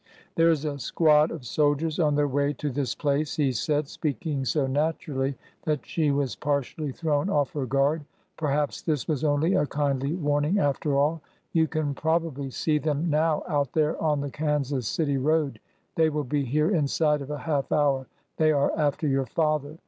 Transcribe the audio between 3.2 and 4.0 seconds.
he said,